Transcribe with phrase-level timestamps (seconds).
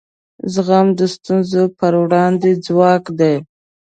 [0.53, 3.35] زغم د ستونزو پر وړاندې ځواک دی.